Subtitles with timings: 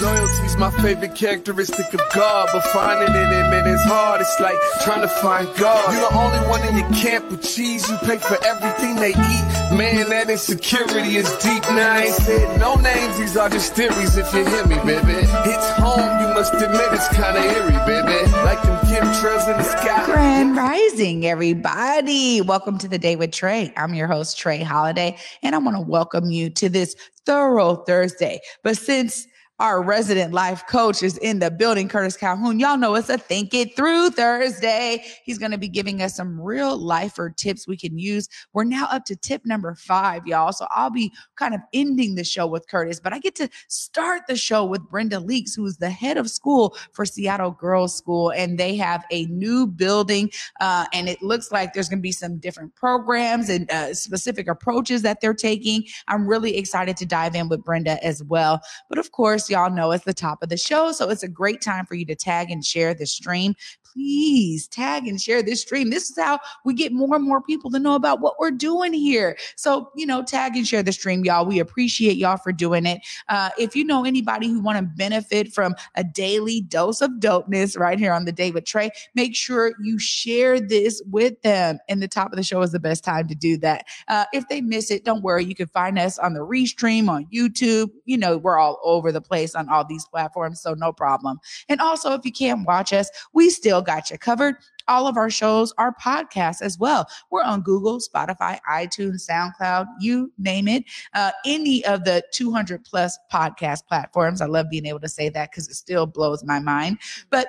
[0.00, 4.20] Loyalty's my favorite characteristic of God, but finding it in it is hard.
[4.20, 5.92] It's like trying to find God.
[5.92, 7.88] You're the only one in your camp with cheese.
[7.90, 9.76] You pay for everything they eat.
[9.76, 11.62] Man, that insecurity is deep.
[11.70, 13.18] Now I ain't said no names.
[13.18, 14.16] These are just theories.
[14.16, 16.20] If you hear me, baby, it's home.
[16.20, 18.30] You must admit it's kind of eerie, baby.
[18.44, 20.04] Like them chemtrails in the sky.
[20.04, 22.40] Grand Rising, everybody.
[22.40, 23.72] Welcome to the day with Trey.
[23.76, 26.94] I'm your host, Trey Holiday, and I want to welcome you to this
[27.26, 28.40] thorough Thursday.
[28.62, 29.26] But since
[29.58, 32.60] our resident life coach is in the building, Curtis Calhoun.
[32.60, 35.04] Y'all know it's a Think It Through Thursday.
[35.24, 38.28] He's going to be giving us some real lifer tips we can use.
[38.52, 40.52] We're now up to tip number five, y'all.
[40.52, 44.28] So I'll be kind of ending the show with Curtis, but I get to start
[44.28, 48.30] the show with Brenda Leeks, who is the head of school for Seattle Girls School.
[48.30, 50.30] And they have a new building,
[50.60, 54.46] uh, and it looks like there's going to be some different programs and uh, specific
[54.46, 55.82] approaches that they're taking.
[56.06, 58.60] I'm really excited to dive in with Brenda as well.
[58.88, 60.92] But of course, y'all know it's the top of the show.
[60.92, 63.54] So it's a great time for you to tag and share the stream.
[63.92, 65.90] Please tag and share this stream.
[65.90, 68.92] This is how we get more and more people to know about what we're doing
[68.92, 69.36] here.
[69.56, 71.46] So, you know, tag and share the stream, y'all.
[71.46, 73.00] We appreciate y'all for doing it.
[73.28, 77.78] Uh, if you know anybody who want to benefit from a daily dose of dopeness
[77.78, 81.78] right here on the day with Trey, make sure you share this with them.
[81.88, 83.86] And the top of the show is the best time to do that.
[84.06, 85.44] Uh, if they miss it, don't worry.
[85.44, 87.90] You can find us on the restream on YouTube.
[88.04, 91.38] You know, we're all over the place on all these platforms, so no problem.
[91.68, 94.56] And also, if you can't watch us, we still got you covered.
[94.88, 97.06] All of our shows are podcasts as well.
[97.30, 100.84] We're on Google, Spotify, iTunes, SoundCloud, you name it.
[101.14, 104.40] Uh, any of the 200 plus podcast platforms.
[104.40, 106.98] I love being able to say that because it still blows my mind.
[107.28, 107.48] But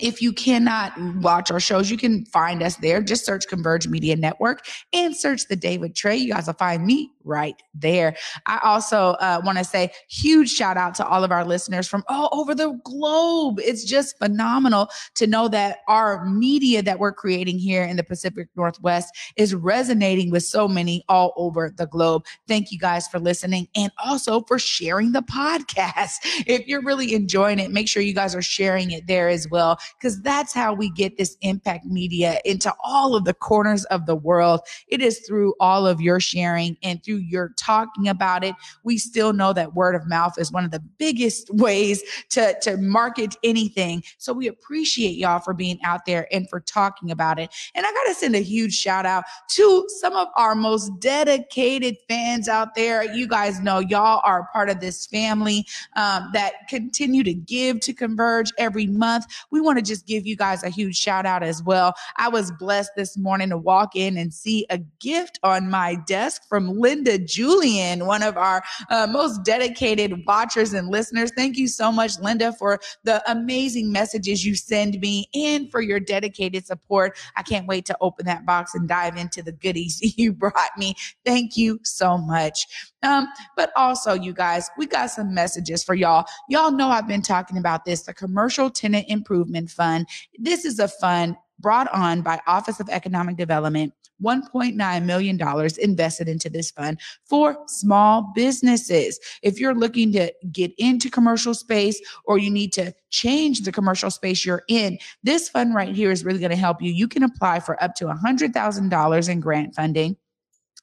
[0.00, 3.00] if you cannot watch our shows, you can find us there.
[3.00, 6.16] Just search Converge Media Network and search the Day with Trey.
[6.16, 8.16] You guys will find me right there.
[8.46, 12.02] I also uh, want to say huge shout out to all of our listeners from
[12.08, 13.60] all over the globe.
[13.60, 18.48] It's just phenomenal to know that our media that we're creating here in the Pacific
[18.56, 22.24] Northwest is resonating with so many all over the globe.
[22.48, 26.18] Thank you guys for listening and also for sharing the podcast.
[26.46, 29.78] If you're really enjoying it, make sure you guys are sharing it there as well
[29.98, 34.16] because that's how we get this impact media into all of the corners of the
[34.16, 34.60] world.
[34.88, 38.54] It is through all of your sharing and through your talking about it.
[38.82, 42.76] We still know that word of mouth is one of the biggest ways to, to
[42.76, 44.02] market anything.
[44.18, 47.50] So we appreciate y'all for being out there and for talking about it.
[47.74, 51.96] And I got to send a huge shout out to some of our most dedicated
[52.08, 53.04] fans out there.
[53.04, 55.66] You guys know y'all are part of this family
[55.96, 59.24] um, that continue to give to Converge every month.
[59.50, 61.94] We want to just give you guys a huge shout out as well.
[62.16, 66.42] I was blessed this morning to walk in and see a gift on my desk
[66.48, 71.30] from Linda Julian, one of our uh, most dedicated watchers and listeners.
[71.36, 76.00] Thank you so much, Linda, for the amazing messages you send me and for your
[76.00, 77.16] dedicated support.
[77.36, 80.94] I can't wait to open that box and dive into the goodies you brought me.
[81.24, 82.66] Thank you so much.
[83.04, 86.24] Um, but also, you guys, we got some messages for y'all.
[86.48, 90.08] Y'all know I've been talking about this, the Commercial Tenant Improvement Fund.
[90.38, 93.92] This is a fund brought on by Office of Economic Development.
[94.22, 99.18] $1.9 million invested into this fund for small businesses.
[99.42, 104.10] If you're looking to get into commercial space or you need to change the commercial
[104.10, 106.92] space you're in, this fund right here is really going to help you.
[106.92, 110.16] You can apply for up to $100,000 in grant funding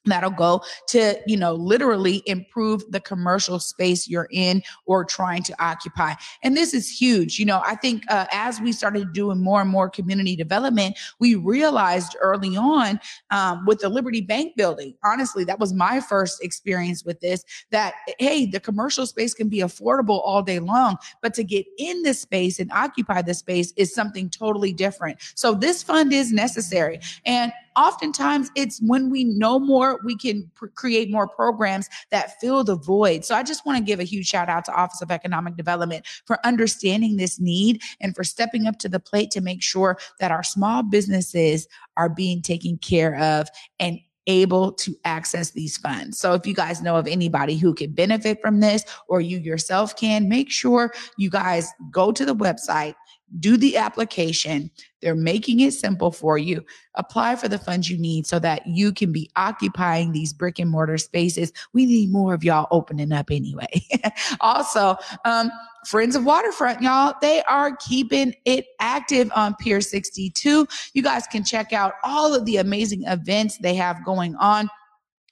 [0.06, 5.64] that'll go to you know literally improve the commercial space you're in or trying to
[5.64, 6.14] occupy.
[6.42, 7.38] And this is huge.
[7.38, 11.34] You know i think uh, as we started doing more and more community development we
[11.34, 17.04] realized early on um, with the liberty bank building honestly that was my first experience
[17.04, 21.44] with this that hey the commercial space can be affordable all day long but to
[21.44, 25.18] get in this space and occupy the space is something totally different.
[25.34, 27.00] So this fund is necessary.
[27.26, 32.64] And oftentimes it's when we know more, we can pr- create more programs that fill
[32.64, 33.24] the void.
[33.24, 36.06] So I just want to give a huge shout out to Office of Economic Development
[36.26, 40.30] for understanding this need and for stepping up to the plate to make sure that
[40.30, 41.66] our small businesses
[41.96, 43.48] are being taken care of
[43.78, 46.18] and able to access these funds.
[46.18, 49.96] So if you guys know of anybody who can benefit from this or you yourself
[49.96, 52.94] can, make sure you guys go to the website
[53.38, 54.70] do the application.
[55.00, 56.64] They're making it simple for you.
[56.94, 60.70] Apply for the funds you need so that you can be occupying these brick and
[60.70, 61.52] mortar spaces.
[61.72, 63.66] We need more of y'all opening up anyway.
[64.40, 65.50] also, um,
[65.86, 70.68] Friends of Waterfront, y'all, they are keeping it active on Pier 62.
[70.94, 74.68] You guys can check out all of the amazing events they have going on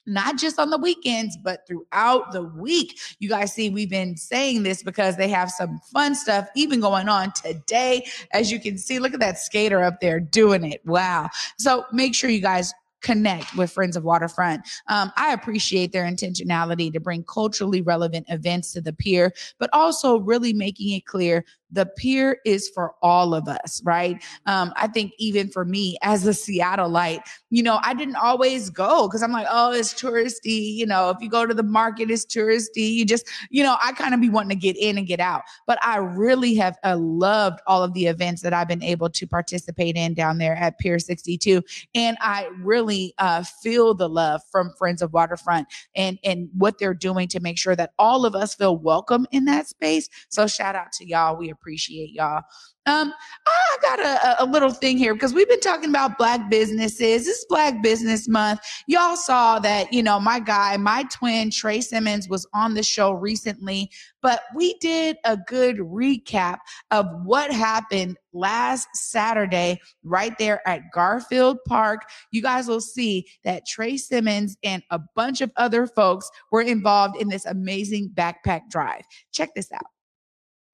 [0.05, 2.99] not just on the weekends, but throughout the week.
[3.19, 7.09] You guys see, we've been saying this because they have some fun stuff even going
[7.09, 8.05] on today.
[8.31, 10.81] As you can see, look at that skater up there doing it.
[10.85, 11.29] Wow.
[11.57, 14.67] So make sure you guys connect with Friends of Waterfront.
[14.87, 20.19] Um, I appreciate their intentionality to bring culturally relevant events to the pier, but also
[20.19, 24.21] really making it clear the pier is for all of us, right?
[24.45, 29.07] Um, I think even for me as a Seattleite, you know, I didn't always go
[29.07, 30.73] because I'm like, oh, it's touristy.
[30.73, 32.91] You know, if you go to the market, it's touristy.
[32.91, 35.43] You just, you know, I kind of be wanting to get in and get out.
[35.67, 39.27] But I really have uh, loved all of the events that I've been able to
[39.27, 41.61] participate in down there at Pier 62.
[41.95, 46.93] And I really uh, feel the love from Friends of Waterfront and, and what they're
[46.93, 50.09] doing to make sure that all of us feel welcome in that space.
[50.29, 51.37] So shout out to y'all.
[51.37, 52.41] We appreciate y'all.
[52.87, 53.13] Um,
[53.45, 57.25] I got a, a little thing here because we've been talking about black businesses.
[57.25, 58.61] This Black Business Month.
[58.87, 63.11] Y'all saw that, you know, my guy, my twin, Trey Simmons, was on the show
[63.11, 63.91] recently,
[64.23, 66.57] but we did a good recap
[66.89, 72.01] of what happened last Saturday right there at Garfield Park.
[72.31, 77.21] You guys will see that Trey Simmons and a bunch of other folks were involved
[77.21, 79.03] in this amazing backpack drive.
[79.31, 79.85] Check this out.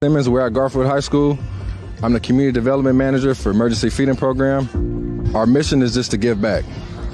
[0.04, 1.40] Simmons, we're at Garfield High School.
[2.04, 5.36] I'm the community development manager for emergency feeding program.
[5.36, 6.66] Our mission is just to give back,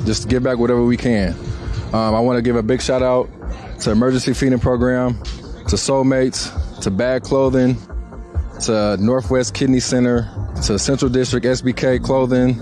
[0.03, 1.33] just to give back whatever we can.
[1.93, 3.29] Um, I want to give a big shout out
[3.83, 7.77] to emergency feeding program, to Soulmates, to Bad Clothing,
[8.63, 10.29] to Northwest Kidney Center,
[10.65, 12.57] to Central District SBK Clothing.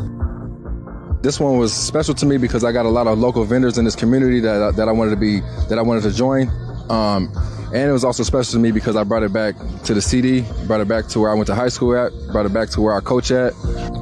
[1.23, 3.85] This one was special to me because I got a lot of local vendors in
[3.85, 5.39] this community that, that I wanted to be
[5.69, 6.47] that I wanted to join.
[6.91, 7.31] Um,
[7.73, 9.55] and it was also special to me because I brought it back
[9.85, 12.45] to the CD, brought it back to where I went to high school at, brought
[12.45, 13.53] it back to where I coach at.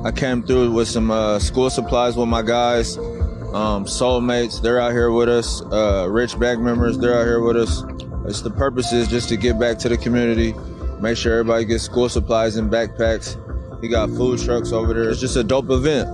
[0.03, 4.59] I came through with some uh, school supplies with my guys, um, soulmates.
[4.59, 5.61] They're out here with us.
[5.61, 7.83] Uh, rich back members, they're out here with us.
[8.25, 10.55] It's the purpose is just to get back to the community,
[10.99, 13.37] make sure everybody gets school supplies and backpacks.
[13.81, 15.11] We got food trucks over there.
[15.11, 16.09] It's just a dope event.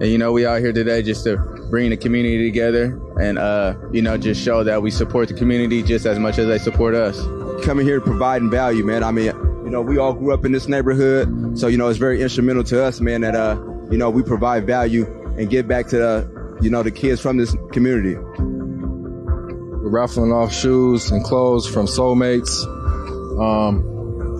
[0.00, 1.36] And you know, we out here today just to
[1.74, 5.82] bring the community together and, uh, you know, just show that we support the community
[5.82, 7.20] just as much as they support us.
[7.66, 9.02] Coming here providing value, man.
[9.02, 9.26] I mean,
[9.64, 11.58] you know, we all grew up in this neighborhood.
[11.58, 13.60] So, you know, it's very instrumental to us, man, that, uh,
[13.90, 15.04] you know, we provide value
[15.36, 18.14] and give back to the, you know, the kids from this community.
[18.14, 22.62] We're raffling off shoes and clothes from Soulmates.
[23.42, 23.78] Um,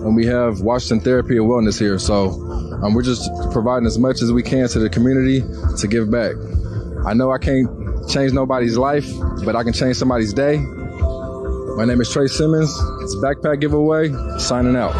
[0.05, 1.99] and we have Washington Therapy and Wellness here.
[1.99, 2.29] So
[2.81, 5.41] um, we're just providing as much as we can to the community
[5.79, 6.35] to give back.
[7.05, 7.69] I know I can't
[8.09, 9.05] change nobody's life,
[9.43, 10.57] but I can change somebody's day.
[10.57, 12.71] My name is Trey Simmons.
[13.01, 14.11] It's Backpack Giveaway.
[14.39, 14.93] Signing out.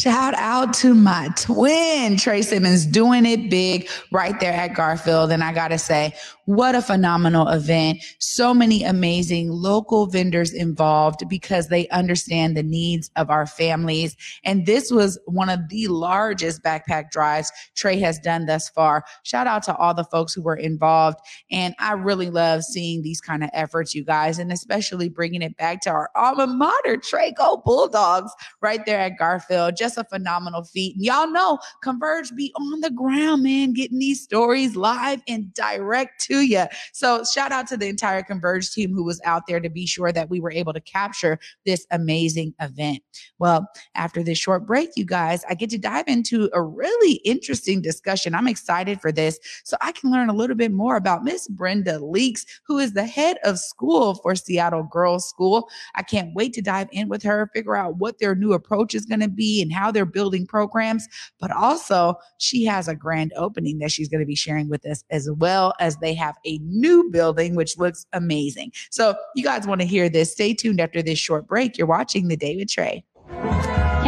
[0.00, 5.30] Shout out to my twin, Trey Simmons, doing it big right there at Garfield.
[5.30, 6.14] And I got to say,
[6.46, 8.02] what a phenomenal event.
[8.18, 14.16] So many amazing local vendors involved because they understand the needs of our families.
[14.42, 19.04] And this was one of the largest backpack drives Trey has done thus far.
[19.22, 21.18] Shout out to all the folks who were involved.
[21.52, 25.56] And I really love seeing these kind of efforts, you guys, and especially bringing it
[25.56, 29.76] back to our alma mater, Trey Go Bulldogs, right there at Garfield.
[29.76, 30.96] Just a phenomenal feat.
[30.96, 36.20] And y'all know Converge be on the ground, man, getting these stories live and direct
[36.26, 36.64] to you.
[36.92, 40.12] So shout out to the entire Converge team who was out there to be sure
[40.12, 43.02] that we were able to capture this amazing event.
[43.38, 47.80] Well, after this short break, you guys, I get to dive into a really interesting
[47.80, 48.34] discussion.
[48.34, 51.98] I'm excited for this so I can learn a little bit more about Miss Brenda
[51.98, 55.68] Leeks, who is the head of school for Seattle Girls School.
[55.94, 59.06] I can't wait to dive in with her, figure out what their new approach is
[59.06, 61.08] going to be and how they're building programs.
[61.40, 65.04] But also, she has a grand opening that she's going to be sharing with us,
[65.10, 68.72] as well as they have a new building, which looks amazing.
[68.90, 70.32] So, you guys want to hear this?
[70.32, 71.78] Stay tuned after this short break.
[71.78, 73.04] You're watching The with Trey.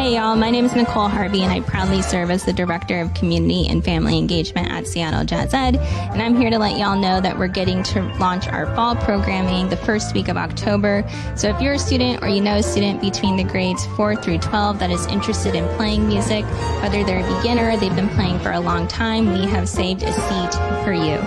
[0.02, 0.34] Hey, y'all.
[0.34, 3.84] My name is Nicole Harvey, and I proudly serve as the Director of Community and
[3.84, 5.76] Family Engagement at Seattle Jazz Ed.
[5.76, 9.68] And I'm here to let y'all know that we're getting to launch our fall programming
[9.68, 11.08] the first week of October.
[11.36, 14.38] So if you're a student or you know a student between the grades 4 through
[14.38, 16.44] 12 that is interested in playing music,
[16.82, 20.02] whether they're a beginner or they've been playing for a long time, we have saved
[20.02, 21.20] a seat for you.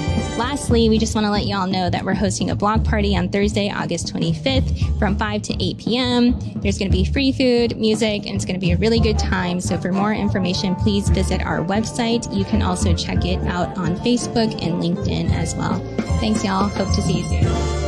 [0.41, 3.29] Lastly, we just want to let y'all know that we're hosting a block party on
[3.29, 6.39] Thursday, August 25th from 5 to 8 p.m.
[6.61, 9.19] There's going to be free food, music, and it's going to be a really good
[9.19, 9.61] time.
[9.61, 12.35] So for more information, please visit our website.
[12.35, 15.79] You can also check it out on Facebook and LinkedIn as well.
[16.19, 16.69] Thanks, y'all.
[16.69, 17.80] Hope to see you soon.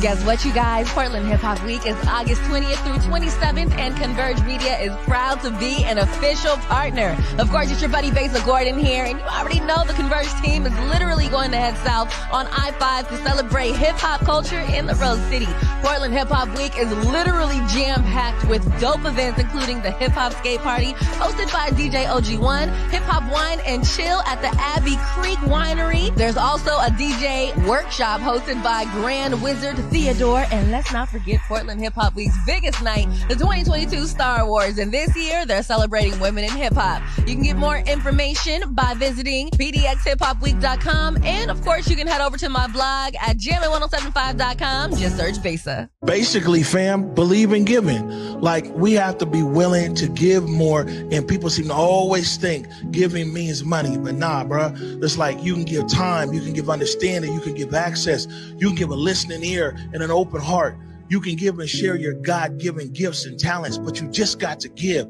[0.00, 0.86] Guess what, you guys?
[0.90, 5.50] Portland Hip Hop Week is August 20th through 27th, and Converge Media is proud to
[5.58, 7.16] be an official partner.
[7.38, 10.66] Of course, it's your buddy Basa Gordon here, and you already know the Converge team
[10.66, 14.94] is literally going to head south on I-5 to celebrate hip hop culture in the
[14.96, 15.48] Rose City.
[15.80, 20.60] Portland Hip Hop Week is literally jam-packed with dope events, including the Hip Hop Skate
[20.60, 26.14] Party, hosted by DJ OG1, Hip Hop Wine and Chill at the Abbey Creek Winery.
[26.16, 31.80] There's also a DJ workshop hosted by Grand Wizard Theodore, and let's not forget Portland
[31.80, 34.78] Hip Hop Week's biggest night, the 2022 Star Wars.
[34.78, 37.02] And this year, they're celebrating women in hip hop.
[37.18, 41.24] You can get more information by visiting pdxhiphopweek.com.
[41.24, 44.96] And of course, you can head over to my blog at jammin1075.com.
[44.96, 45.88] Just search Basa.
[46.04, 48.06] Basically, fam, believe in giving.
[48.40, 50.82] Like, we have to be willing to give more.
[50.82, 53.96] And people seem to always think giving means money.
[53.98, 54.72] But nah, bro.
[54.76, 58.26] It's like you can give time, you can give understanding, you can give access,
[58.58, 60.76] you can give a listening ear and an open heart.
[61.08, 64.60] You can give and share your God given gifts and talents, but you just got
[64.60, 65.06] to give.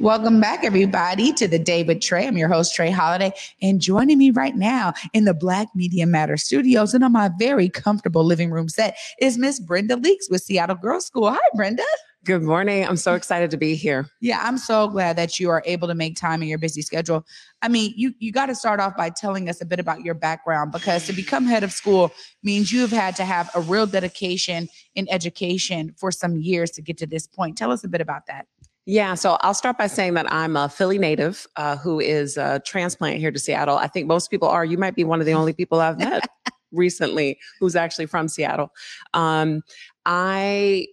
[0.00, 2.26] Welcome back, everybody, to the Day with Trey.
[2.26, 6.38] I'm your host, Trey Holiday, and joining me right now in the Black Media Matter
[6.38, 10.76] studios and on my very comfortable living room set is Miss Brenda Leeks with Seattle
[10.76, 11.30] Girls School.
[11.30, 11.84] Hi, Brenda.
[12.22, 12.86] Good morning.
[12.86, 14.06] I'm so excited to be here.
[14.20, 17.24] Yeah, I'm so glad that you are able to make time in your busy schedule.
[17.62, 20.12] I mean, you you got to start off by telling us a bit about your
[20.12, 22.12] background because to become head of school
[22.42, 26.82] means you have had to have a real dedication in education for some years to
[26.82, 27.56] get to this point.
[27.56, 28.46] Tell us a bit about that.
[28.84, 32.60] Yeah, so I'll start by saying that I'm a Philly native uh, who is a
[32.66, 33.78] transplant here to Seattle.
[33.78, 34.64] I think most people are.
[34.64, 36.28] You might be one of the only people I've met
[36.72, 38.72] recently who's actually from Seattle.
[39.14, 39.62] Um,
[40.04, 40.86] I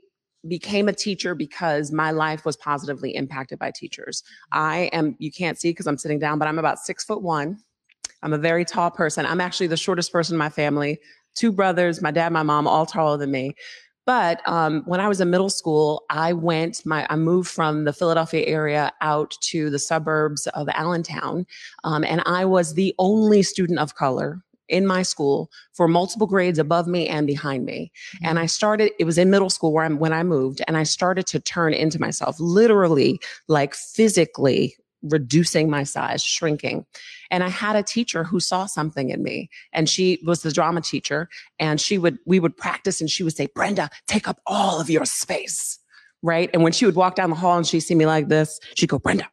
[0.48, 4.24] became a teacher because my life was positively impacted by teachers.
[4.51, 7.60] I am, you can't see because I'm sitting down, but I'm about six foot one.
[8.24, 9.25] I'm a very tall person.
[9.25, 11.00] I'm actually the shortest person in my family.
[11.36, 13.54] Two brothers, my dad, my mom, all taller than me.
[14.08, 17.92] But um, when I was in middle school, I went, my, I moved from the
[17.92, 21.46] Philadelphia area out to the suburbs of Allentown.
[21.84, 26.59] Um, and I was the only student of color in my school for multiple grades
[26.59, 27.91] above me and behind me.
[28.21, 28.43] And mm-hmm.
[28.43, 31.25] I started, it was in middle school where I'm, when I moved and I started
[31.27, 36.86] to turn into myself, literally like physically reducing my size, shrinking.
[37.29, 40.81] And I had a teacher who saw something in me and she was the drama
[40.81, 44.79] teacher and she would, we would practice and she would say, Brenda, take up all
[44.79, 45.79] of your space.
[46.24, 46.50] Right.
[46.51, 48.89] And when she would walk down the hall and she'd see me like this, she'd
[48.89, 49.29] go, Brenda,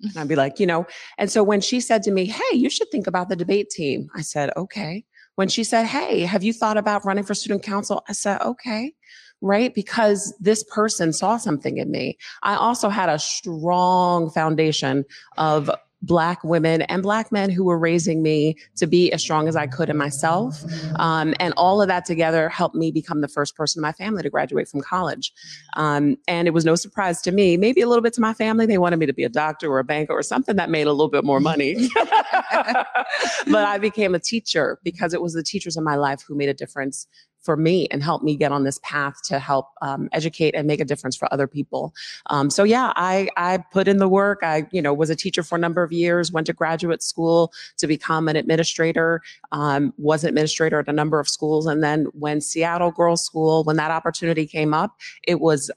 [0.00, 0.86] and I'd be like, you know,
[1.18, 4.08] and so when she said to me, Hey, you should think about the debate team,
[4.14, 5.04] I said, okay.
[5.36, 8.02] When she said, Hey, have you thought about running for student council?
[8.08, 8.94] I said, okay.
[9.42, 9.74] Right.
[9.74, 12.16] Because this person saw something in me.
[12.42, 15.04] I also had a strong foundation
[15.36, 15.70] of
[16.02, 19.66] black women and black men who were raising me to be as strong as I
[19.66, 20.62] could in myself.
[20.96, 24.22] Um, and all of that together helped me become the first person in my family
[24.22, 25.32] to graduate from college.
[25.76, 28.66] Um, and it was no surprise to me, maybe a little bit to my family.
[28.66, 30.92] They wanted me to be a doctor or a banker or something that made a
[30.92, 31.74] little bit more money.
[31.94, 36.48] but I became a teacher because it was the teachers in my life who made
[36.48, 37.06] a difference
[37.46, 40.80] for me and help me get on this path to help um, educate and make
[40.80, 41.94] a difference for other people.
[42.26, 44.40] Um, so yeah, I I put in the work.
[44.42, 46.32] I you know was a teacher for a number of years.
[46.32, 49.22] Went to graduate school to become an administrator.
[49.52, 53.64] Um, was an administrator at a number of schools, and then when Seattle Girls School,
[53.64, 55.70] when that opportunity came up, it was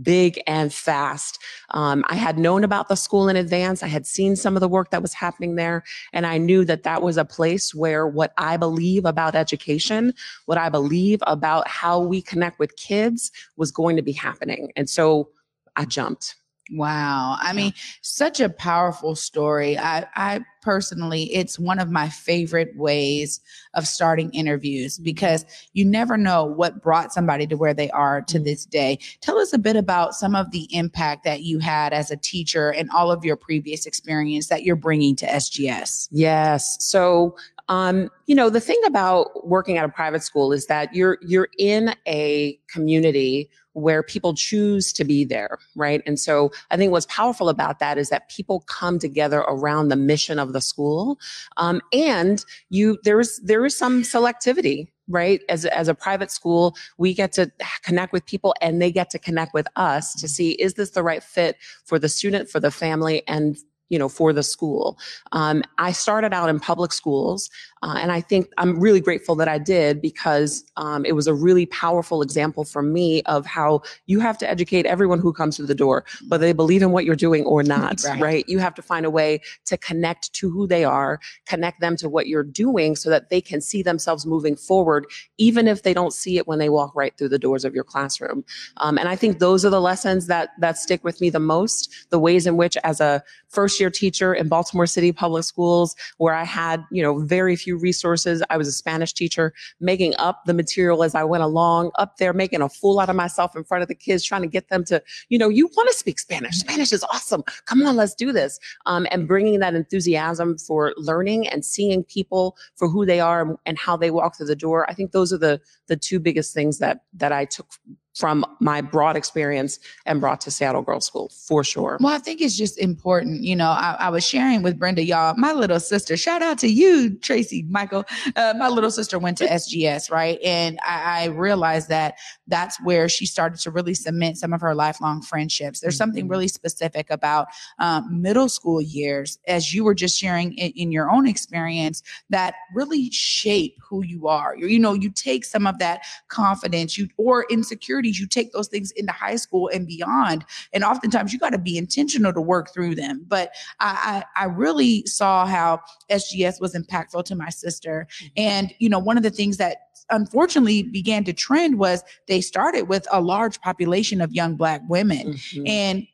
[0.00, 1.38] big and fast.
[1.70, 3.82] Um, I had known about the school in advance.
[3.82, 5.84] I had seen some of the work that was happening there.
[6.12, 10.14] And I knew that that was a place where what I believe about education,
[10.46, 14.72] what I believe about how we connect with kids was going to be happening.
[14.76, 15.28] And so
[15.76, 16.36] I jumped.
[16.70, 17.36] Wow.
[17.40, 19.76] I mean, such a powerful story.
[19.76, 23.40] I, I personally, it's one of my favorite ways
[23.74, 28.36] of starting interviews because you never know what brought somebody to where they are to
[28.36, 28.44] mm-hmm.
[28.44, 28.98] this day.
[29.20, 32.70] Tell us a bit about some of the impact that you had as a teacher
[32.70, 36.08] and all of your previous experience that you're bringing to SGS.
[36.10, 36.76] Yes.
[36.80, 37.36] So,
[37.68, 41.48] um, you know, the thing about working at a private school is that you're you're
[41.58, 46.02] in a community where people choose to be there, right?
[46.04, 49.96] And so I think what's powerful about that is that people come together around the
[49.96, 51.18] mission of the school,
[51.56, 54.88] um, and you there's there is some selectivity.
[55.08, 55.42] Right.
[55.48, 57.50] As, as a private school, we get to
[57.82, 61.02] connect with people and they get to connect with us to see, is this the
[61.02, 63.58] right fit for the student, for the family, and
[63.92, 64.98] you know, for the school.
[65.32, 67.50] Um, I started out in public schools,
[67.82, 71.34] uh, and I think I'm really grateful that I did because um, it was a
[71.34, 75.66] really powerful example for me of how you have to educate everyone who comes through
[75.66, 78.20] the door, whether they believe in what you're doing or not, right.
[78.20, 78.48] right?
[78.48, 82.08] You have to find a way to connect to who they are, connect them to
[82.08, 85.06] what you're doing so that they can see themselves moving forward,
[85.38, 87.84] even if they don't see it when they walk right through the doors of your
[87.84, 88.44] classroom.
[88.76, 92.06] Um, and I think those are the lessons that that stick with me the most,
[92.10, 96.34] the ways in which as a first year teacher in Baltimore City Public Schools, where
[96.34, 98.42] I had, you know, very few resources.
[98.50, 102.32] I was a Spanish teacher, making up the material as I went along, up there,
[102.32, 104.84] making a fool out of myself in front of the kids, trying to get them
[104.84, 106.56] to, you know, you want to speak Spanish.
[106.58, 107.42] Spanish is awesome.
[107.66, 108.58] Come on, let's do this.
[108.86, 113.78] Um, and bringing that enthusiasm for learning and seeing people for who they are and
[113.78, 114.88] how they walk through the door.
[114.88, 117.66] I think those are the the two biggest things that that I took
[118.14, 121.96] from my broad experience and brought to Seattle Girls School for sure.
[122.00, 123.42] Well, I think it's just important.
[123.42, 126.68] You know, I, I was sharing with Brenda, y'all, my little sister, shout out to
[126.68, 128.04] you, Tracy Michael.
[128.36, 130.38] Uh, my little sister went to SGS, right?
[130.44, 134.74] And I, I, realized that that's where she started to really cement some of her
[134.74, 135.80] lifelong friendships.
[135.80, 135.98] There's mm-hmm.
[135.98, 140.92] something really specific about um, middle school years, as you were just sharing in, in
[140.92, 144.54] your own experience, that really shape who you are.
[144.56, 148.52] You, you know, you take some of that confidence you or insecurity insecurities, you take
[148.52, 150.44] those things into high school and beyond.
[150.72, 153.24] And oftentimes you got to be intentional to work through them.
[153.26, 155.80] But I, I, I really saw how
[156.10, 158.06] SGS was impactful to my sister.
[158.36, 159.78] And, you know, one of the things that
[160.10, 165.34] unfortunately began to trend was they started with a large population of young black women.
[165.34, 165.66] Mm-hmm.
[165.66, 166.06] And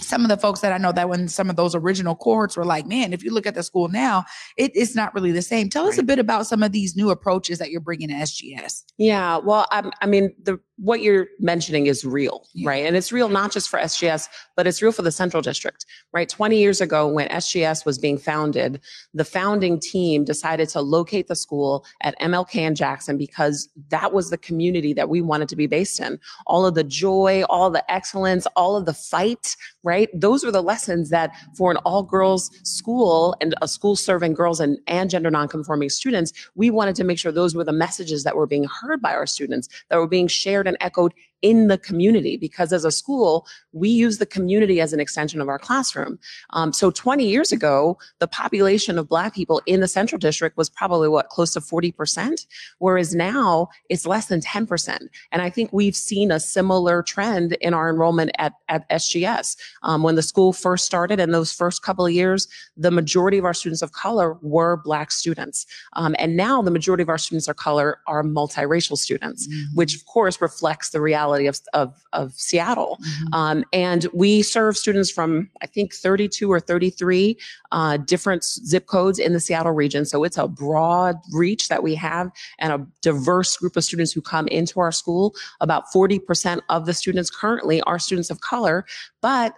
[0.00, 2.64] some of the folks that I know that when some of those original cohorts were
[2.64, 4.24] like, man, if you look at the school now,
[4.56, 5.68] it, it's not really the same.
[5.68, 5.92] Tell right.
[5.92, 8.84] us a bit about some of these new approaches that you're bringing to SGS.
[8.96, 12.68] Yeah, well, I, I mean, the what you're mentioning is real, yeah.
[12.68, 12.86] right?
[12.86, 16.28] And it's real not just for SGS, but it's real for the Central District, right?
[16.28, 18.80] 20 years ago, when SGS was being founded,
[19.12, 24.30] the founding team decided to locate the school at MLK and Jackson because that was
[24.30, 26.18] the community that we wanted to be based in.
[26.46, 30.08] All of the joy, all the excellence, all of the fight, right?
[30.14, 34.60] Those were the lessons that for an all girls school and a school serving girls
[34.60, 38.36] and, and gender nonconforming students, we wanted to make sure those were the messages that
[38.36, 42.36] were being heard by our students, that were being shared and echoed in the community
[42.36, 46.18] because as a school, we use the community as an extension of our classroom.
[46.50, 50.68] Um, so 20 years ago, the population of Black people in the Central District was
[50.68, 52.46] probably what, close to 40%,
[52.78, 54.98] whereas now it's less than 10%.
[55.32, 59.56] And I think we've seen a similar trend in our enrollment at, at SGS.
[59.82, 63.44] Um, when the school first started in those first couple of years, the majority of
[63.44, 65.66] our students of color were Black students.
[65.94, 69.76] Um, and now the majority of our students of color are multiracial students, mm-hmm.
[69.76, 72.98] which of course reflects the reality of, of, of Seattle.
[73.00, 73.34] Mm-hmm.
[73.34, 77.38] Um, and we serve students from, I think, 32 or 33
[77.72, 80.04] uh, different zip codes in the Seattle region.
[80.04, 84.20] So it's a broad reach that we have and a diverse group of students who
[84.20, 85.34] come into our school.
[85.60, 88.84] About 40% of the students currently are students of color,
[89.20, 89.54] but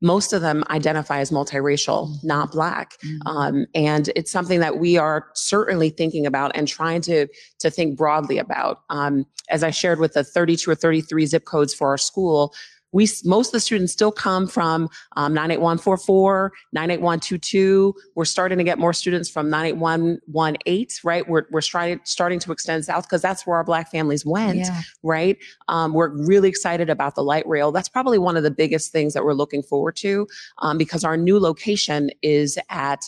[0.00, 2.26] most of them identify as multiracial, mm-hmm.
[2.26, 2.98] not black.
[3.00, 3.28] Mm-hmm.
[3.28, 7.26] Um, and it's something that we are certainly thinking about and trying to,
[7.58, 8.82] to think broadly about.
[8.90, 12.54] Um, as I shared with the 32 or 33 zip codes for our school,
[12.92, 18.78] we most of the students still come from um, 98144 98122 we're starting to get
[18.78, 21.28] more students from 98118 right?
[21.28, 24.82] We're, we're starting, starting to extend south because that's where our black families went yeah.
[25.02, 25.38] right?
[25.68, 27.72] Um, we're really excited about the light rail.
[27.72, 30.26] That's probably one of the biggest things that we're looking forward to
[30.58, 33.04] um, because our new location is at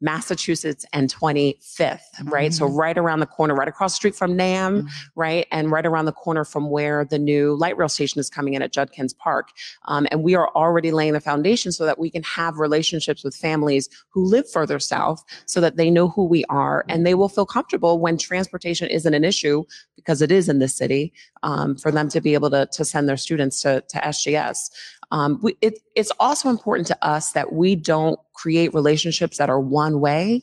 [0.00, 2.28] Massachusetts and 25th, mm-hmm.
[2.28, 2.54] right?
[2.54, 2.76] So mm-hmm.
[2.76, 4.88] right around the corner, right across the street from NAAM, mm-hmm.
[5.14, 5.46] right?
[5.52, 8.62] And right around the corner from where the new light rail station is coming in
[8.62, 9.50] at Judkins Park.
[9.86, 13.34] Um, and we are already laying the foundation so that we can have relationships with
[13.34, 17.28] families who live further south so that they know who we are and they will
[17.28, 19.64] feel comfortable when transportation isn't an issue
[19.96, 23.08] because it is in this city um, for them to be able to, to send
[23.08, 24.70] their students to, to SGS.
[25.10, 29.60] Um, we, it, it's also important to us that we don't create relationships that are
[29.60, 30.42] one way.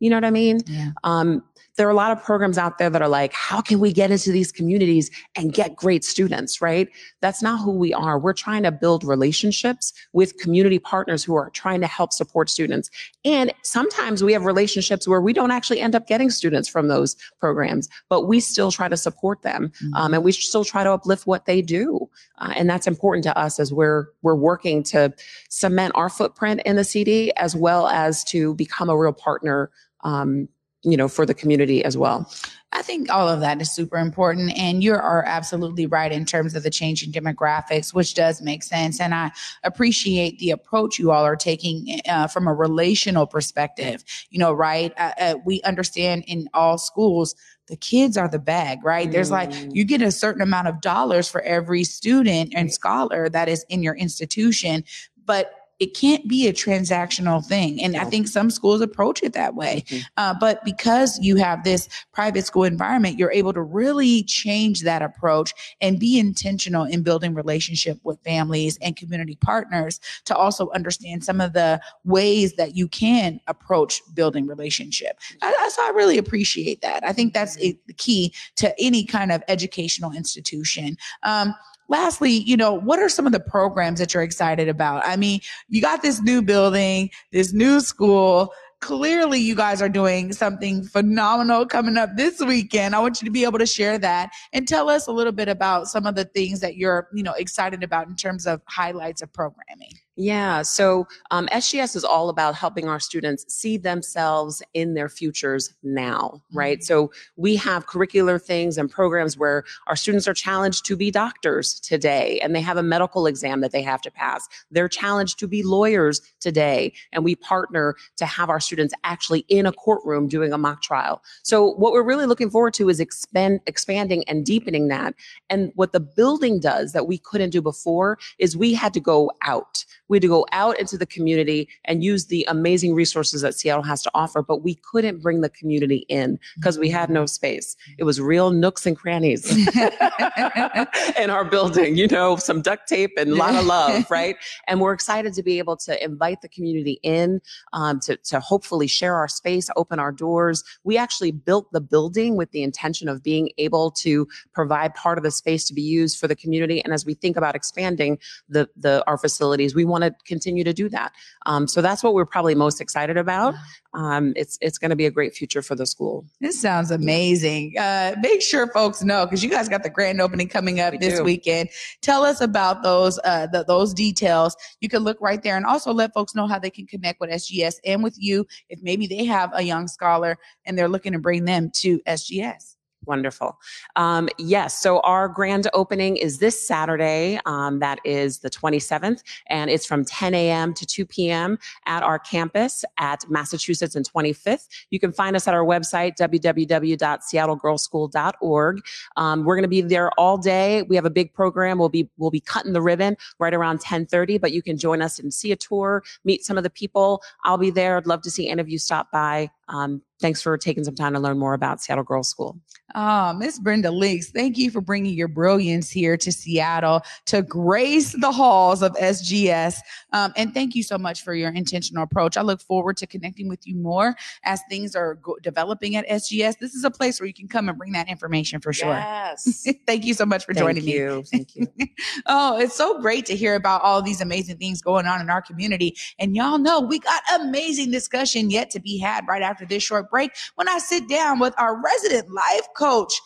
[0.00, 0.60] You know what I mean?
[0.66, 0.90] Yeah.
[1.04, 1.42] Um,
[1.78, 4.10] there are a lot of programs out there that are like, how can we get
[4.10, 6.88] into these communities and get great students, right?
[7.20, 8.18] That's not who we are.
[8.18, 12.90] We're trying to build relationships with community partners who are trying to help support students.
[13.24, 17.16] And sometimes we have relationships where we don't actually end up getting students from those
[17.38, 19.72] programs, but we still try to support them.
[19.94, 22.10] Um, and we still try to uplift what they do.
[22.38, 25.14] Uh, and that's important to us as we're, we're working to
[25.48, 29.70] cement our footprint in the CD as well as to become a real partner
[30.02, 30.48] um,
[30.82, 32.30] you know, for the community as well.
[32.72, 34.56] I think all of that is super important.
[34.56, 39.00] And you are absolutely right in terms of the changing demographics, which does make sense.
[39.00, 39.32] And I
[39.64, 44.04] appreciate the approach you all are taking uh, from a relational perspective.
[44.30, 44.92] You know, right?
[44.98, 47.34] Uh, uh, we understand in all schools,
[47.68, 49.10] the kids are the bag, right?
[49.10, 53.48] There's like, you get a certain amount of dollars for every student and scholar that
[53.48, 54.84] is in your institution.
[55.24, 57.82] But it can't be a transactional thing.
[57.82, 59.84] And I think some schools approach it that way.
[60.16, 65.02] Uh, but because you have this private school environment, you're able to really change that
[65.02, 71.24] approach and be intentional in building relationship with families and community partners to also understand
[71.24, 75.18] some of the ways that you can approach building relationship.
[75.42, 77.06] I, so I really appreciate that.
[77.06, 80.96] I think that's a, the key to any kind of educational institution.
[81.22, 81.54] Um,
[81.88, 85.02] lastly, you know, what are some of the programs that you're excited about?
[85.04, 88.52] I mean, you got this new building, this new school.
[88.80, 92.94] Clearly, you guys are doing something phenomenal coming up this weekend.
[92.94, 95.48] I want you to be able to share that and tell us a little bit
[95.48, 99.20] about some of the things that you're, you know, excited about in terms of highlights
[99.20, 99.94] of programming.
[100.20, 100.62] Yeah.
[100.62, 106.42] So um, SGS is all about helping our students see themselves in their futures now,
[106.52, 106.82] right?
[106.82, 111.78] So we have curricular things and programs where our students are challenged to be doctors
[111.78, 114.48] today and they have a medical exam that they have to pass.
[114.72, 116.94] They're challenged to be lawyers today.
[117.12, 121.22] And we partner to have our students actually in a courtroom doing a mock trial.
[121.44, 125.14] So what we're really looking forward to is expand, expanding and deepening that.
[125.48, 129.30] And what the building does that we couldn't do before is we had to go
[129.42, 129.84] out.
[130.08, 133.82] We had to go out into the community and use the amazing resources that Seattle
[133.82, 137.76] has to offer, but we couldn't bring the community in because we had no space.
[137.98, 139.50] It was real nooks and crannies
[141.18, 144.36] in our building, you know, some duct tape and a lot of love, right?
[144.66, 147.40] And we're excited to be able to invite the community in,
[147.72, 150.64] um, to, to hopefully share our space, open our doors.
[150.84, 155.24] We actually built the building with the intention of being able to provide part of
[155.24, 156.82] the space to be used for the community.
[156.84, 158.18] And as we think about expanding
[158.48, 161.12] the, the our facilities, we want to continue to do that.
[161.46, 163.54] Um, so that's what we're probably most excited about.
[163.94, 166.26] Um, it's it's going to be a great future for the school.
[166.40, 167.74] This sounds amazing.
[167.78, 170.98] Uh, make sure folks know because you guys got the grand opening coming up We
[170.98, 171.24] this do.
[171.24, 171.70] weekend.
[172.02, 174.56] Tell us about those uh, the, those details.
[174.80, 177.30] You can look right there and also let folks know how they can connect with
[177.30, 181.18] SGS and with you if maybe they have a young scholar and they're looking to
[181.18, 182.76] bring them to SGS.
[183.08, 183.58] Wonderful.
[183.96, 184.78] Um, yes.
[184.82, 187.40] So our grand opening is this Saturday.
[187.46, 190.74] Um, that is the 27th, and it's from 10 a.m.
[190.74, 191.58] to 2 p.m.
[191.86, 194.68] at our campus at Massachusetts and 25th.
[194.90, 198.80] You can find us at our website, www.seattlegirlschool.org.
[199.16, 200.82] Um, we're going to be there all day.
[200.82, 201.78] We have a big program.
[201.78, 205.18] We'll be we'll be cutting the ribbon right around 10:30, but you can join us
[205.18, 207.22] and see a tour, meet some of the people.
[207.44, 207.96] I'll be there.
[207.96, 209.48] I'd love to see any of you stop by.
[209.68, 212.58] Um, thanks for taking some time to learn more about Seattle Girls School.
[212.94, 218.16] Oh, Miss Brenda Leeks, thank you for bringing your brilliance here to Seattle to grace
[218.18, 219.76] the halls of SGS.
[220.14, 222.38] Um, and thank you so much for your intentional approach.
[222.38, 226.58] I look forward to connecting with you more as things are go- developing at SGS.
[226.58, 228.94] This is a place where you can come and bring that information for sure.
[228.94, 229.66] Yes.
[229.86, 230.94] thank you so much for Thank joining me.
[230.94, 231.24] you.
[231.30, 231.66] Thank you.
[232.26, 235.42] oh, it's so great to hear about all these amazing things going on in our
[235.42, 235.94] community.
[236.18, 240.10] And y'all know we got amazing discussion yet to be had right after this short
[240.10, 243.20] break when I sit down with our resident life coach.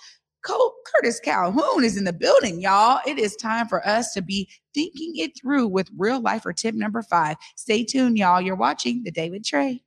[0.44, 3.00] Coach Curtis Calhoun is in the building, y'all.
[3.06, 6.74] It is time for us to be thinking it through with real life or tip
[6.74, 7.36] number five.
[7.56, 8.40] Stay tuned, y'all.
[8.40, 9.82] You're watching the Day with Trey.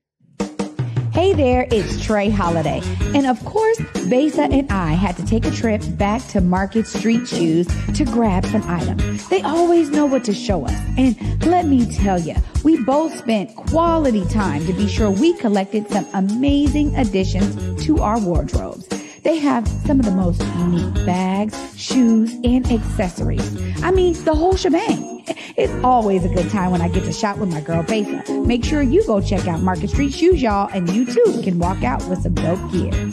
[1.16, 2.82] Hey there, it's Trey Holiday.
[3.16, 7.26] And of course, Besa and I had to take a trip back to Market Street
[7.26, 9.26] Shoes to grab some items.
[9.30, 10.78] They always know what to show us.
[10.98, 15.88] And let me tell you, we both spent quality time to be sure we collected
[15.90, 18.86] some amazing additions to our wardrobes.
[19.24, 23.56] They have some of the most unique bags, shoes, and accessories.
[23.82, 25.15] I mean, the whole shebang.
[25.28, 28.24] It's always a good time when I get to shop with my girl Besa.
[28.46, 31.84] Make sure you go check out Market Street Shoes, y'all, and you too can walk
[31.84, 33.12] out with some dope gear.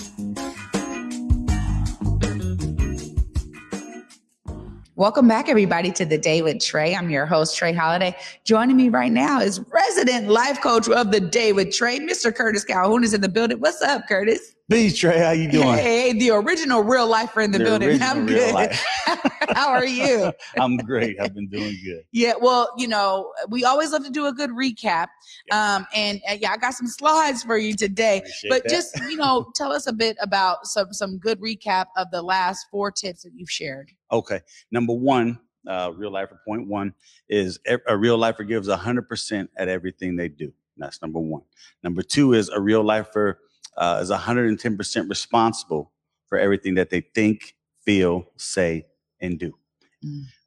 [4.94, 6.94] Welcome back, everybody, to the day with Trey.
[6.94, 8.14] I'm your host, Trey Holiday.
[8.44, 12.33] Joining me right now is resident life coach of the day with Trey, Mr.
[12.33, 13.59] Curtis Calhoun is in the building.
[13.59, 14.55] What's up, Curtis?
[14.70, 15.18] Peace, Trey.
[15.18, 15.75] How you doing?
[15.75, 18.01] Hey, the original real lifer in the, The building.
[18.01, 18.70] I'm good.
[19.55, 20.33] How are you?
[20.59, 21.20] I'm great.
[21.20, 22.05] I've been doing good.
[22.12, 25.09] Yeah, well, you know, we always love to do a good recap.
[25.51, 28.18] Um, and uh, yeah, I got some slides for you today.
[28.18, 28.70] Appreciate but that.
[28.70, 32.66] just, you know, tell us a bit about some some good recap of the last
[32.70, 33.90] four tips that you've shared.
[34.12, 34.40] Okay.
[34.70, 36.94] Number one, uh, real lifer point one
[37.29, 40.53] is a real lifer gives 100% at everything they do.
[40.77, 41.42] That's number one.
[41.83, 43.40] Number two is a real lifer
[43.77, 45.93] uh, is 110% responsible
[46.27, 47.55] for everything that they think,
[47.85, 48.87] feel, say,
[49.21, 49.55] and do.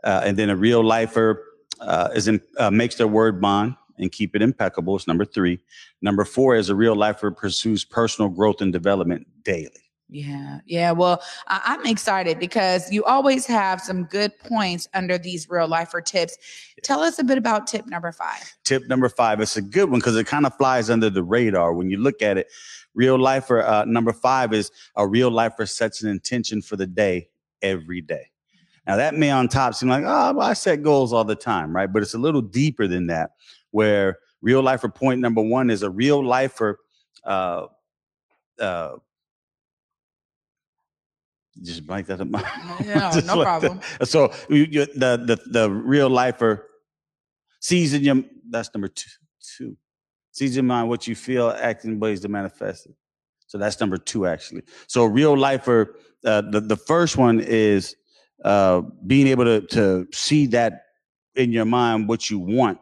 [0.04, 1.44] Uh, and then a real lifer
[1.80, 4.96] uh, is in, uh, makes their word bond and keep it impeccable.
[4.96, 5.60] It's number three.
[6.02, 9.85] Number four is a real lifer pursues personal growth and development daily.
[10.08, 10.92] Yeah, yeah.
[10.92, 16.00] Well, I- I'm excited because you always have some good points under these real lifer
[16.00, 16.38] tips.
[16.84, 18.54] Tell us a bit about tip number five.
[18.64, 21.74] Tip number five, it's a good one because it kind of flies under the radar
[21.74, 22.48] when you look at it.
[22.94, 27.28] Real lifer uh, number five is a real lifer sets an intention for the day
[27.64, 28.30] every day.
[28.86, 31.76] Now that may on top seem like, oh, well, I set goals all the time,
[31.76, 31.92] right?
[31.92, 33.32] But it's a little deeper than that.
[33.72, 36.80] Where real lifer point number one is a real lifer.
[37.24, 37.66] Uh,
[38.60, 38.98] uh,
[41.62, 42.28] just blank that up.
[42.86, 43.80] Yeah, no like problem.
[44.00, 44.08] that.
[44.08, 46.68] So you, you, the the the real lifer
[47.60, 49.10] sees in your that's number two.
[49.58, 49.78] Two
[50.32, 52.96] sees in mind what you feel, acting ways to manifest it.
[53.48, 54.64] So that's number two actually.
[54.88, 57.96] So real lifer, uh, the the first one is
[58.44, 60.82] uh, being able to to see that
[61.36, 62.80] in your mind what you want,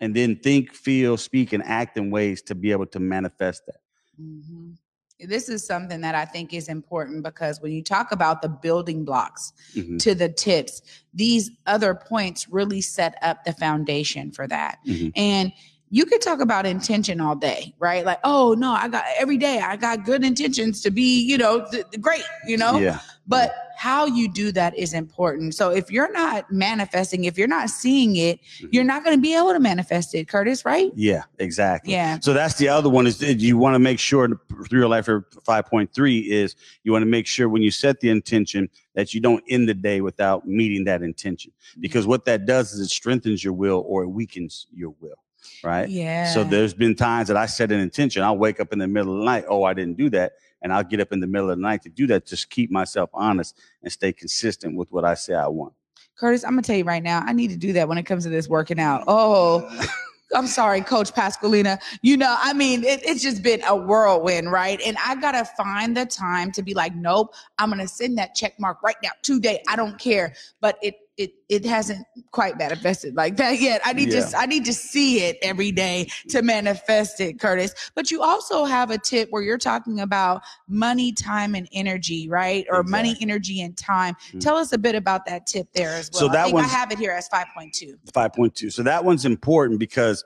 [0.00, 3.80] and then think, feel, speak, and act in ways to be able to manifest that.
[4.20, 4.76] Mhm.
[5.26, 9.04] This is something that I think is important because when you talk about the building
[9.04, 9.98] blocks Mhm.
[10.00, 10.82] to the tips,
[11.14, 14.78] these other points really set up the foundation for that.
[14.86, 15.12] Mhm.
[15.16, 15.52] And
[15.90, 18.04] you could talk about intention all day, right?
[18.04, 21.66] Like, oh no, I got every day, I got good intentions to be, you know,
[21.70, 22.78] th- great, you know?
[22.78, 22.98] Yeah.
[23.26, 25.56] But how you do that is important.
[25.56, 28.68] So if you're not manifesting, if you're not seeing it, Mm-hmm.
[28.70, 30.92] you're not going to be able to manifest it, Curtis, right?
[30.94, 31.92] Yeah, exactly.
[31.92, 32.18] Yeah.
[32.20, 34.28] So that's the other one is you want to make sure
[34.68, 38.68] through your life 5.3 is you want to make sure when you set the intention
[38.94, 41.50] that you don't end the day without meeting that intention.
[41.80, 45.16] Because what that does is it strengthens your will or it weakens your will.
[45.62, 45.88] Right.
[45.88, 46.32] Yeah.
[46.32, 48.22] So there's been times that I set an intention.
[48.22, 49.44] I'll wake up in the middle of the night.
[49.48, 50.32] Oh, I didn't do that.
[50.62, 52.26] And I'll get up in the middle of the night to do that.
[52.26, 55.72] Just keep myself honest and stay consistent with what I say I want.
[56.16, 58.24] Curtis, I'm gonna tell you right now, I need to do that when it comes
[58.24, 59.02] to this working out.
[59.08, 59.68] Oh,
[60.34, 61.80] I'm sorry, Coach Pasqualina.
[62.00, 64.80] You know, I mean, it, it's just been a whirlwind, right?
[64.84, 68.58] And I gotta find the time to be like, nope, I'm gonna send that check
[68.58, 69.62] mark right now, today.
[69.68, 70.34] I don't care.
[70.60, 73.82] But it it it hasn't quite manifested like that yet.
[73.84, 74.26] I need Yeah.
[74.26, 77.74] to I need to see it every day to manifest it, Curtis.
[77.94, 82.66] But you also have a tip where you're talking about money, time, and energy, right?
[82.70, 84.14] Or money, energy, and time.
[84.40, 86.20] Tell us a bit about that tip there as well.
[86.20, 87.98] So that I think I have it here as 5.2.
[88.12, 88.72] 5.2.
[88.72, 90.24] So that one's important because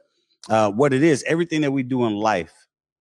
[0.49, 2.53] uh, what it is, everything that we do in life,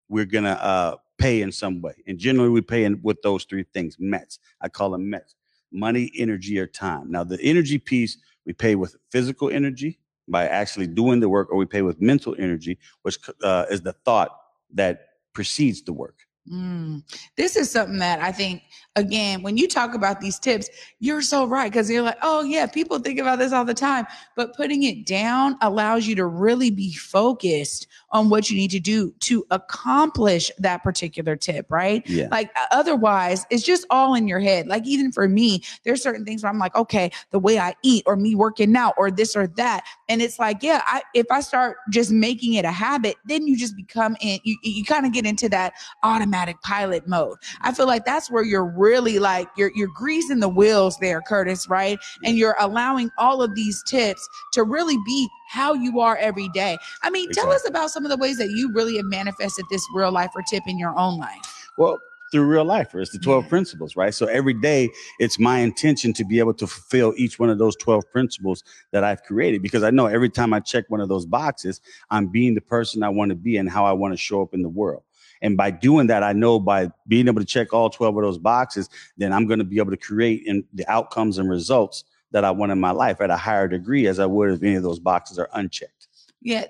[0.08, 3.64] we're gonna uh, pay in some way, and generally we pay in with those three
[3.72, 3.96] things.
[4.00, 5.34] Mets, I call them Mets:
[5.76, 7.10] money, energy, or time.
[7.10, 11.56] Now the energy piece we pay with physical energy by actually doing the work, or
[11.56, 14.30] we pay with mental energy, which uh, is the thought
[14.74, 16.18] that precedes the work.
[16.52, 17.02] Mm.
[17.36, 18.62] This is something that I think,
[18.96, 21.70] again, when you talk about these tips, you're so right.
[21.70, 24.06] Because you're like, oh, yeah, people think about this all the time.
[24.34, 28.80] But putting it down allows you to really be focused on what you need to
[28.80, 32.02] do to accomplish that particular tip, right?
[32.08, 32.28] Yeah.
[32.30, 34.66] Like, uh, otherwise, it's just all in your head.
[34.66, 38.02] Like, even for me, there's certain things where I'm like, okay, the way I eat,
[38.06, 39.84] or me working out, or this or that.
[40.08, 43.58] And it's like, yeah, I, if I start just making it a habit, then you
[43.58, 47.36] just become in, you, you kind of get into that automatic pilot mode.
[47.60, 48.85] I feel like that's where you're really
[49.18, 51.98] like you're you're greasing the wheels there, Curtis, right?
[52.24, 56.78] And you're allowing all of these tips to really be how you are every day.
[57.02, 59.86] I mean, tell us about some of the ways that you really have manifested this
[59.94, 61.70] real life or tip in your own life.
[61.78, 61.98] Well,
[62.32, 64.12] through real life, it's the 12 principles, right?
[64.12, 67.76] So every day, it's my intention to be able to fulfill each one of those
[67.76, 71.24] 12 principles that I've created because I know every time I check one of those
[71.24, 74.42] boxes, I'm being the person I want to be and how I want to show
[74.42, 75.02] up in the world.
[75.42, 78.38] And by doing that, I know by being able to check all 12 of those
[78.38, 82.44] boxes, then I'm going to be able to create in the outcomes and results that
[82.44, 84.82] I want in my life at a higher degree as I would if any of
[84.82, 86.08] those boxes are unchecked.
[86.40, 86.66] Yeah.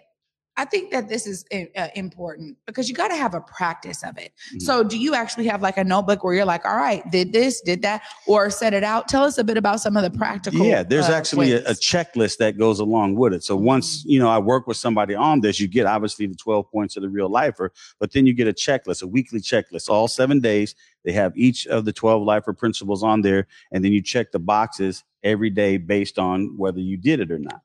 [0.57, 4.17] I think that this is uh, important because you got to have a practice of
[4.17, 4.33] it.
[4.49, 4.61] Mm-hmm.
[4.61, 7.61] So, do you actually have like a notebook where you're like, all right, did this,
[7.61, 9.09] did that, or set it out?
[9.09, 10.65] Tell us a bit about some of the practical.
[10.65, 11.61] Yeah, there's uh, actually a.
[11.61, 11.71] Mm-hmm.
[11.71, 13.45] a checklist that goes along with it.
[13.45, 16.71] So once you know I work with somebody on this, you get obviously the 12
[16.71, 20.09] points of the real lifer, but then you get a checklist, a weekly checklist, all
[20.09, 20.75] seven days.
[21.05, 24.41] They have each of the 12 lifer principles on there, and then you check the
[24.41, 27.61] boxes every day based on whether you did it or not.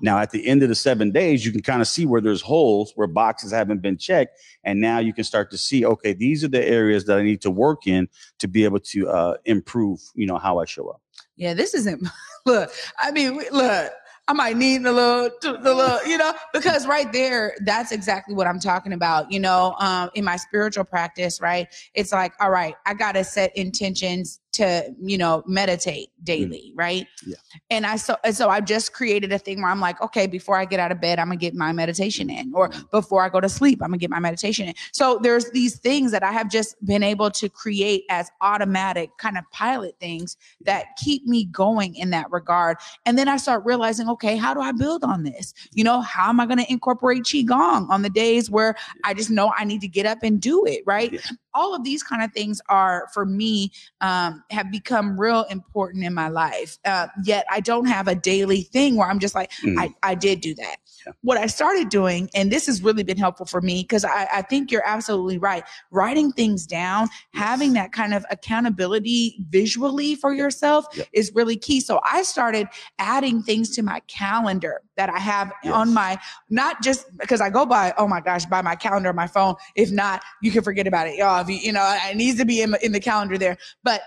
[0.00, 2.42] Now, at the end of the seven days, you can kind of see where there's
[2.42, 6.44] holes where boxes haven't been checked, and now you can start to see, okay, these
[6.44, 10.00] are the areas that I need to work in to be able to uh, improve,
[10.14, 11.00] you know, how I show up.
[11.36, 12.06] Yeah, this isn't.
[12.46, 13.92] Look, I mean, look.
[14.28, 18.48] I might need a little, the little, you know, because right there, that's exactly what
[18.48, 19.30] I'm talking about.
[19.30, 21.68] You know, um, in my spiritual practice, right?
[21.94, 26.24] It's like, all right, I gotta set intentions to, you know, meditate mm.
[26.24, 27.06] daily, right?
[27.26, 27.36] Yeah.
[27.70, 30.64] And I so so I just created a thing where I'm like, okay, before I
[30.64, 32.90] get out of bed, I'm gonna get my meditation in, or mm.
[32.90, 34.74] before I go to sleep, I'm gonna get my meditation in.
[34.92, 39.36] So there's these things that I have just been able to create as automatic kind
[39.36, 42.78] of pilot things that keep me going in that regard.
[43.04, 45.52] And then I start realizing, okay, how do I build on this?
[45.72, 49.52] You know, how am I gonna incorporate qigong on the days where I just know
[49.56, 51.20] I need to get up and do it, right?
[51.56, 56.14] All of these kind of things are for me um, have become real important in
[56.14, 56.78] my life.
[56.84, 59.78] Uh, yet I don't have a daily thing where I'm just like, Mm.
[59.78, 60.76] I, I did do that.
[61.22, 64.42] What I started doing, and this has really been helpful for me because I, I
[64.42, 65.64] think you're absolutely right.
[65.90, 71.80] Writing things down, having that kind of accountability visually for yourself is really key.
[71.80, 76.18] So I started adding things to my calendar that I have on my,
[76.50, 79.54] not just because I go by, oh my gosh, by my calendar on my phone.
[79.74, 81.16] If not, you can forget about it.
[81.16, 83.58] Y'all, you, you know, it needs to be in, in the calendar there.
[83.84, 84.02] But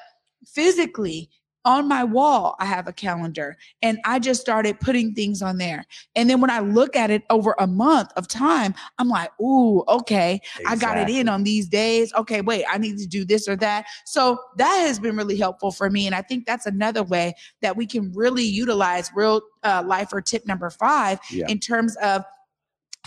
[0.46, 1.30] physically
[1.65, 5.86] on my wall, I have a calendar and I just started putting things on there.
[6.15, 9.84] And then when I look at it over a month of time, I'm like, ooh,
[9.88, 12.13] okay, I got it in on these days.
[12.13, 13.86] Okay, wait, I need to do this or that.
[14.06, 16.06] So that has been really helpful for me.
[16.06, 20.22] And I think that's another way that we can really utilize real uh, life or
[20.22, 21.48] tip number five Yeah.
[21.48, 22.24] in terms of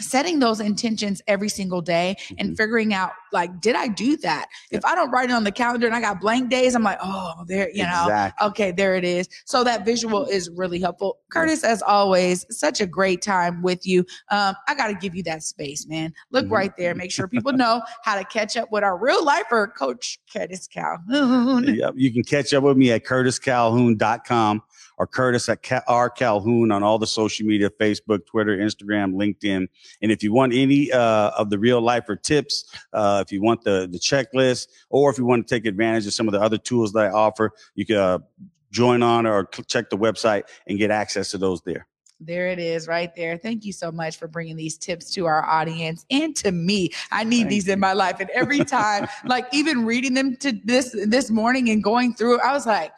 [0.00, 4.46] setting those intentions every single day and figuring out like did i do that?
[4.70, 6.98] If i don't write it on the calendar and i got blank days i'm like
[7.02, 8.04] oh there you know?
[8.04, 8.46] Exactly.
[8.48, 9.28] okay there it is.
[9.44, 11.18] So that visual is really helpful.
[11.30, 14.00] Curtis as always such a great time with you.
[14.30, 16.12] Um i gotta give you that space man.
[16.30, 16.54] Look Mm-hmm.
[16.54, 16.94] right there.
[16.94, 21.64] Make sure people know how to catch up with our real lifer coach curtis calhoun.
[21.74, 21.94] Yep.
[21.96, 24.62] You can catch up with me at curtiscalhoun.com
[24.98, 29.66] or Curtis at R Calhoun on all the social media, Facebook, Twitter, Instagram, LinkedIn.
[30.02, 33.62] And if you want any uh, of the real lifer tips, uh, if you want
[33.64, 36.58] the, the checklist, or if you want to take advantage of some of the other
[36.58, 38.18] tools that I offer, you can uh,
[38.70, 41.86] join on or check the website and get access to those there.
[42.24, 43.36] There it is right there.
[43.36, 46.90] Thank you so much for bringing these tips to our audience and to me.
[47.10, 48.20] I need these in my life.
[48.20, 52.52] And every time, like even reading them to this this morning and going through I
[52.52, 52.92] was like,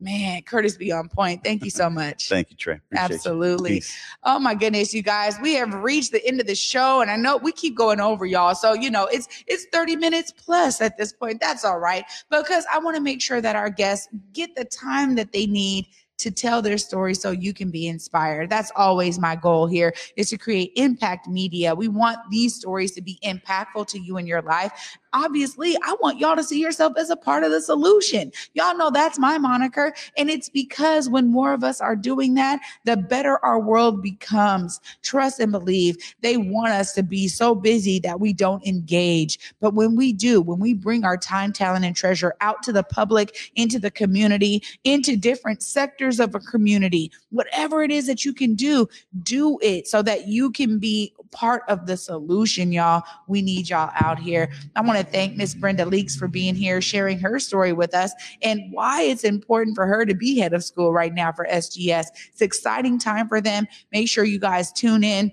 [0.00, 1.42] man, Curtis be on point.
[1.42, 2.28] Thank you so much.
[2.28, 2.80] Thank you, Trey.
[2.92, 3.14] Appreciate.
[3.14, 3.82] Absolutely.
[4.22, 7.16] Oh my goodness, you guys, we have reached the end of the show and I
[7.16, 8.54] know we keep going over y'all.
[8.54, 11.40] So, you know, it's it's 30 minutes plus at this point.
[11.40, 15.14] That's all right because I want to make sure that our guests get the time
[15.16, 15.86] that they need
[16.18, 18.50] to tell their story so you can be inspired.
[18.50, 21.74] That's always my goal here is to create impact media.
[21.74, 24.98] We want these stories to be impactful to you in your life.
[25.12, 28.32] Obviously, I want y'all to see yourself as a part of the solution.
[28.54, 29.94] Y'all know that's my moniker.
[30.16, 34.80] And it's because when more of us are doing that, the better our world becomes.
[35.02, 35.96] Trust and believe.
[36.20, 39.38] They want us to be so busy that we don't engage.
[39.60, 42.82] But when we do, when we bring our time, talent, and treasure out to the
[42.82, 48.34] public, into the community, into different sectors of a community, whatever it is that you
[48.34, 48.88] can do,
[49.22, 53.02] do it so that you can be part of the solution, y'all.
[53.26, 54.50] We need y'all out here.
[54.76, 58.12] I want to thank Miss Brenda Leeks for being here, sharing her story with us
[58.42, 62.06] and why it's important for her to be head of school right now for SGS.
[62.30, 63.66] It's exciting time for them.
[63.92, 65.32] Make sure you guys tune in.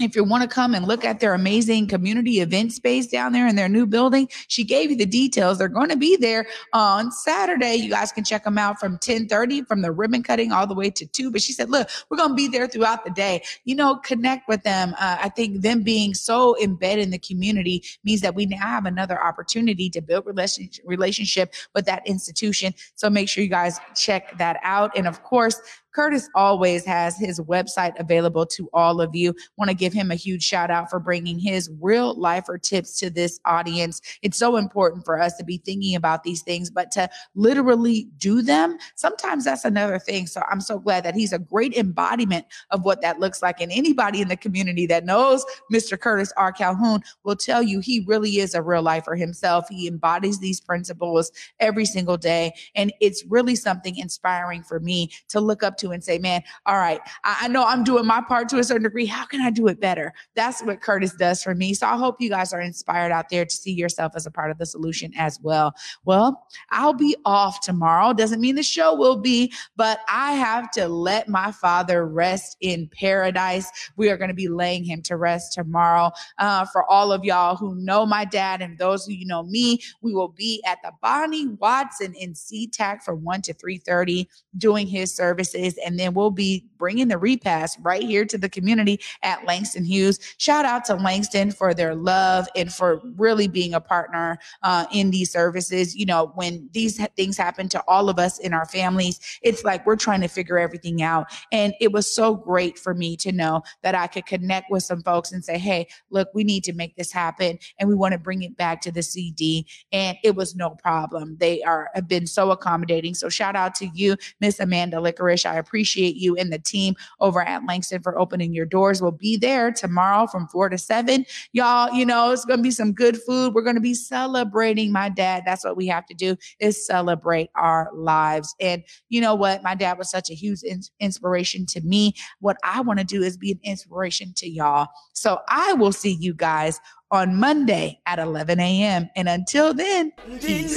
[0.00, 3.46] If you want to come and look at their amazing community event space down there
[3.46, 5.58] in their new building, she gave you the details.
[5.58, 7.74] They're going to be there on Saturday.
[7.74, 10.88] You guys can check them out from 1030 from the ribbon cutting all the way
[10.90, 11.30] to two.
[11.30, 13.42] But she said, look, we're going to be there throughout the day.
[13.64, 14.94] You know, connect with them.
[14.98, 18.86] Uh, I think them being so embedded in the community means that we now have
[18.86, 22.74] another opportunity to build relationship relationship with that institution.
[22.94, 24.96] So make sure you guys check that out.
[24.96, 25.60] And of course,
[25.92, 29.34] Curtis always has his website available to all of you.
[29.56, 33.10] Want to give him a huge shout out for bringing his real lifer tips to
[33.10, 34.00] this audience.
[34.22, 38.42] It's so important for us to be thinking about these things, but to literally do
[38.42, 40.26] them, sometimes that's another thing.
[40.26, 43.60] So I'm so glad that he's a great embodiment of what that looks like.
[43.60, 45.98] And anybody in the community that knows Mr.
[45.98, 46.52] Curtis R.
[46.52, 49.66] Calhoun will tell you he really is a real lifer himself.
[49.68, 52.52] He embodies these principles every single day.
[52.74, 56.76] And it's really something inspiring for me to look up to and say, man, all
[56.76, 59.06] right, I, I know I'm doing my part to a certain degree.
[59.06, 60.12] How can I do it better?
[60.34, 61.74] That's what Curtis does for me.
[61.74, 64.50] So I hope you guys are inspired out there to see yourself as a part
[64.50, 65.74] of the solution as well.
[66.04, 68.12] Well, I'll be off tomorrow.
[68.12, 72.88] Doesn't mean the show will be, but I have to let my father rest in
[72.92, 73.70] paradise.
[73.96, 76.10] We are going to be laying him to rest tomorrow.
[76.38, 79.80] Uh, for all of y'all who know my dad and those who you know me,
[80.02, 84.26] we will be at the Bonney Watson in SeaTac from 1 to 3.30
[84.56, 85.69] doing his services.
[85.84, 90.18] And then we'll be bringing the repast right here to the community at Langston Hughes.
[90.38, 95.10] Shout out to Langston for their love and for really being a partner uh, in
[95.10, 95.94] these services.
[95.94, 99.86] You know, when these things happen to all of us in our families, it's like
[99.86, 101.26] we're trying to figure everything out.
[101.52, 105.02] And it was so great for me to know that I could connect with some
[105.02, 108.18] folks and say, hey, look, we need to make this happen and we want to
[108.18, 109.66] bring it back to the CD.
[109.92, 111.36] And it was no problem.
[111.38, 113.14] They are have been so accommodating.
[113.14, 115.46] So shout out to you, Miss Amanda Licorice.
[115.46, 119.00] I appreciate you and the team over at Langston for opening your doors.
[119.00, 121.26] We'll be there tomorrow from four to seven.
[121.52, 123.54] Y'all, you know, it's gonna be some good food.
[123.54, 125.44] We're gonna be celebrating my dad.
[125.46, 128.54] That's what we have to do is celebrate our lives.
[128.60, 129.62] And you know what?
[129.62, 132.14] My dad was such a huge in- inspiration to me.
[132.40, 134.88] What I want to do is be an inspiration to y'all.
[135.12, 136.80] So I will see you guys
[137.10, 139.10] on Monday at 11 a.m.
[139.16, 140.74] And until then, peace.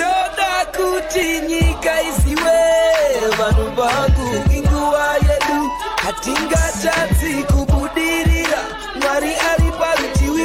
[6.05, 8.57] Yedu hatingatadzi kubudirira
[9.01, 9.71] mwari ari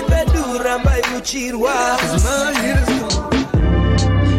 [0.03, 1.73] pedu rambai muchirwa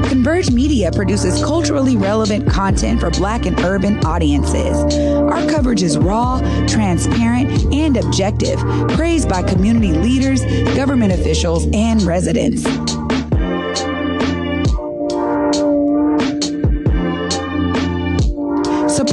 [0.10, 4.76] Converge Media produces culturally relevant content for Black and urban audiences.
[4.96, 8.60] Our coverage is raw, transparent, and objective,
[8.90, 10.44] praised by community leaders,
[10.76, 12.66] government officials, and residents.